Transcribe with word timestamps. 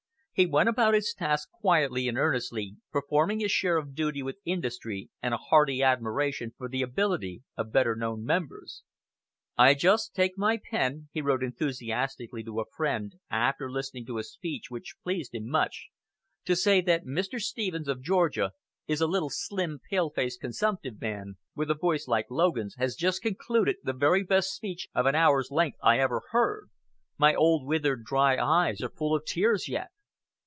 He 0.33 0.47
went 0.47 0.69
about 0.69 0.95
his 0.95 1.13
task 1.13 1.51
quietly 1.51 2.07
and 2.07 2.17
earnestly, 2.17 2.77
performing 2.91 3.41
his 3.41 3.51
share 3.51 3.77
of 3.77 3.93
duty 3.93 4.23
with 4.23 4.39
industry 4.43 5.11
and 5.21 5.35
a 5.35 5.37
hearty 5.37 5.83
admiration 5.83 6.51
for 6.57 6.67
the 6.67 6.81
ability 6.81 7.43
of 7.57 7.71
better 7.71 7.95
known 7.95 8.23
members. 8.25 8.81
"I 9.55 9.75
just 9.75 10.15
take 10.15 10.39
my 10.39 10.57
pen," 10.57 11.09
he 11.11 11.21
wrote 11.21 11.43
enthusiastically 11.43 12.43
to 12.45 12.59
a 12.59 12.65
friend 12.75 13.13
after 13.29 13.69
listening 13.69 14.07
to 14.07 14.17
a 14.17 14.23
speech 14.23 14.71
which 14.71 14.95
pleased 15.03 15.35
him 15.35 15.47
much, 15.47 15.89
"to 16.45 16.55
say 16.55 16.81
that 16.81 17.05
Mr. 17.05 17.39
Stephens, 17.39 17.87
of 17.87 18.01
Georgia, 18.01 18.53
is 18.87 18.99
a 18.99 19.07
little 19.07 19.29
slim, 19.29 19.79
pale 19.91 20.09
faced 20.09 20.41
consumptive 20.41 20.99
man, 20.99 21.35
with 21.55 21.69
a 21.69 21.75
voice 21.75 22.07
like 22.07 22.31
Logan's, 22.31 22.73
has 22.79 22.95
just 22.95 23.21
concluded 23.21 23.75
the 23.83 23.93
very 23.93 24.23
best 24.23 24.55
speech 24.55 24.87
of 24.95 25.05
an 25.05 25.13
hour's 25.13 25.51
length 25.51 25.77
I 25.83 25.99
ever 25.99 26.23
heard. 26.31 26.71
My 27.19 27.35
old 27.35 27.67
withered, 27.67 28.05
dry 28.05 28.37
eyes 28.43 28.81
are 28.81 28.89
full 28.89 29.13
of 29.13 29.23
tears 29.25 29.67
yet." 29.69 29.89